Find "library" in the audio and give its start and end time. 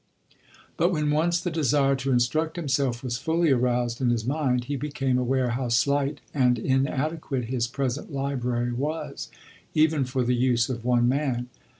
8.11-8.73